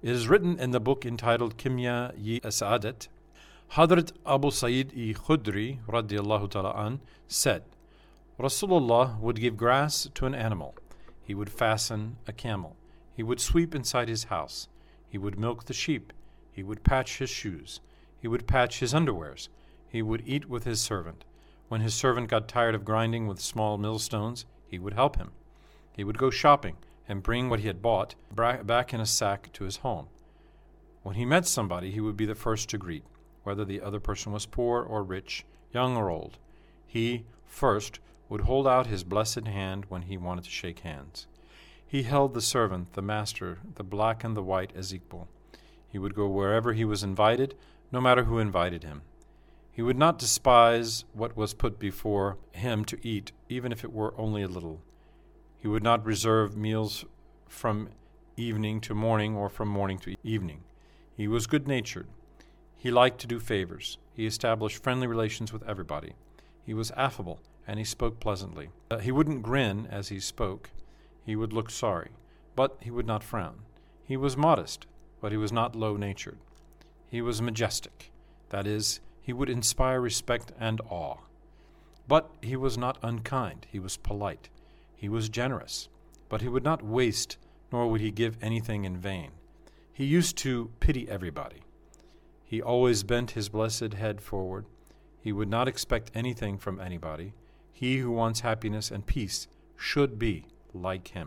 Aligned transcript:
It 0.00 0.10
is 0.10 0.28
written 0.28 0.60
in 0.60 0.70
the 0.70 0.78
book 0.78 1.04
entitled 1.04 1.58
Kimya 1.58 2.12
yi 2.16 2.40
Sa'adat. 2.48 3.08
Hadrat 3.72 4.12
Abu 4.24 4.52
Sa'id 4.52 4.92
i 4.92 5.12
Khudri 5.12 5.80
said, 7.26 7.62
Rasulullah 8.38 9.18
would 9.18 9.40
give 9.40 9.56
grass 9.56 10.08
to 10.14 10.26
an 10.26 10.36
animal. 10.36 10.76
He 11.24 11.34
would 11.34 11.50
fasten 11.50 12.16
a 12.28 12.32
camel. 12.32 12.76
He 13.12 13.24
would 13.24 13.40
sweep 13.40 13.74
inside 13.74 14.08
his 14.08 14.24
house. 14.24 14.68
He 15.08 15.18
would 15.18 15.36
milk 15.36 15.64
the 15.64 15.74
sheep. 15.74 16.12
He 16.52 16.62
would 16.62 16.84
patch 16.84 17.18
his 17.18 17.28
shoes. 17.28 17.80
He 18.20 18.28
would 18.28 18.46
patch 18.46 18.78
his 18.78 18.94
underwears. 18.94 19.48
He 19.88 20.00
would 20.00 20.22
eat 20.24 20.48
with 20.48 20.62
his 20.62 20.80
servant. 20.80 21.24
When 21.66 21.80
his 21.80 21.94
servant 21.94 22.28
got 22.28 22.46
tired 22.46 22.76
of 22.76 22.84
grinding 22.84 23.26
with 23.26 23.40
small 23.40 23.76
millstones, 23.78 24.46
he 24.68 24.78
would 24.78 24.94
help 24.94 25.16
him. 25.16 25.32
He 25.96 26.04
would 26.04 26.18
go 26.18 26.30
shopping 26.30 26.76
and 27.08 27.22
bring 27.22 27.48
what 27.48 27.60
he 27.60 27.66
had 27.66 27.82
bought 27.82 28.14
back 28.34 28.92
in 28.92 29.00
a 29.00 29.06
sack 29.06 29.50
to 29.54 29.64
his 29.64 29.78
home. 29.78 30.08
When 31.02 31.14
he 31.14 31.24
met 31.24 31.46
somebody, 31.46 31.90
he 31.90 32.00
would 32.00 32.16
be 32.16 32.26
the 32.26 32.34
first 32.34 32.68
to 32.68 32.78
greet, 32.78 33.04
whether 33.42 33.64
the 33.64 33.80
other 33.80 34.00
person 34.00 34.30
was 34.30 34.44
poor 34.44 34.82
or 34.82 35.02
rich, 35.02 35.46
young 35.72 35.96
or 35.96 36.10
old. 36.10 36.38
He, 36.86 37.24
first, 37.46 37.98
would 38.28 38.42
hold 38.42 38.66
out 38.66 38.86
his 38.86 39.04
blessed 39.04 39.46
hand 39.46 39.86
when 39.88 40.02
he 40.02 40.18
wanted 40.18 40.44
to 40.44 40.50
shake 40.50 40.80
hands. 40.80 41.26
He 41.86 42.02
held 42.02 42.34
the 42.34 42.42
servant, 42.42 42.92
the 42.92 43.00
master, 43.00 43.58
the 43.76 43.82
black 43.82 44.22
and 44.22 44.36
the 44.36 44.42
white 44.42 44.72
as 44.76 44.94
equal. 44.94 45.28
He 45.88 45.98
would 45.98 46.14
go 46.14 46.28
wherever 46.28 46.74
he 46.74 46.84
was 46.84 47.02
invited, 47.02 47.54
no 47.90 48.00
matter 48.00 48.24
who 48.24 48.38
invited 48.38 48.82
him. 48.82 49.00
He 49.72 49.80
would 49.80 49.96
not 49.96 50.18
despise 50.18 51.04
what 51.14 51.36
was 51.36 51.54
put 51.54 51.78
before 51.78 52.36
him 52.52 52.84
to 52.86 52.98
eat, 53.02 53.32
even 53.48 53.72
if 53.72 53.84
it 53.84 53.92
were 53.92 54.12
only 54.18 54.42
a 54.42 54.48
little. 54.48 54.82
He 55.58 55.68
would 55.68 55.82
not 55.82 56.04
reserve 56.04 56.56
meals 56.56 57.04
from 57.48 57.90
evening 58.36 58.80
to 58.82 58.94
morning 58.94 59.34
or 59.34 59.48
from 59.48 59.68
morning 59.68 59.98
to 59.98 60.14
evening. 60.22 60.62
He 61.16 61.26
was 61.26 61.46
good 61.46 61.66
natured. 61.66 62.06
He 62.76 62.90
liked 62.90 63.20
to 63.20 63.26
do 63.26 63.40
favors. 63.40 63.98
He 64.14 64.26
established 64.26 64.82
friendly 64.82 65.08
relations 65.08 65.52
with 65.52 65.68
everybody. 65.68 66.12
He 66.64 66.74
was 66.74 66.92
affable 66.92 67.40
and 67.66 67.78
he 67.78 67.84
spoke 67.84 68.20
pleasantly. 68.20 68.70
Uh, 68.90 68.98
he 68.98 69.12
wouldn't 69.12 69.42
grin 69.42 69.86
as 69.90 70.08
he 70.08 70.20
spoke. 70.20 70.70
He 71.26 71.36
would 71.36 71.52
look 71.52 71.70
sorry, 71.70 72.10
but 72.56 72.76
he 72.80 72.90
would 72.90 73.06
not 73.06 73.22
frown. 73.22 73.60
He 74.04 74.16
was 74.16 74.36
modest, 74.36 74.86
but 75.20 75.32
he 75.32 75.38
was 75.38 75.52
not 75.52 75.76
low 75.76 75.96
natured. 75.96 76.38
He 77.10 77.20
was 77.20 77.42
majestic. 77.42 78.10
That 78.50 78.66
is, 78.66 79.00
he 79.20 79.32
would 79.32 79.50
inspire 79.50 80.00
respect 80.00 80.52
and 80.58 80.80
awe. 80.88 81.18
But 82.06 82.30
he 82.40 82.56
was 82.56 82.78
not 82.78 82.96
unkind. 83.02 83.66
He 83.70 83.78
was 83.78 83.98
polite. 83.98 84.48
He 84.98 85.08
was 85.08 85.28
generous, 85.28 85.88
but 86.28 86.42
he 86.42 86.48
would 86.48 86.64
not 86.64 86.82
waste, 86.82 87.38
nor 87.70 87.88
would 87.88 88.00
he 88.00 88.10
give 88.10 88.36
anything 88.42 88.84
in 88.84 88.96
vain. 88.96 89.30
He 89.92 90.04
used 90.04 90.36
to 90.38 90.72
pity 90.80 91.08
everybody. 91.08 91.62
He 92.44 92.60
always 92.60 93.04
bent 93.04 93.30
his 93.30 93.48
blessed 93.48 93.94
head 93.94 94.20
forward. 94.20 94.66
He 95.20 95.32
would 95.32 95.48
not 95.48 95.68
expect 95.68 96.10
anything 96.16 96.58
from 96.58 96.80
anybody. 96.80 97.32
He 97.72 97.98
who 97.98 98.10
wants 98.10 98.40
happiness 98.40 98.90
and 98.90 99.06
peace 99.06 99.46
should 99.76 100.18
be 100.18 100.46
like 100.74 101.08
him. 101.08 101.16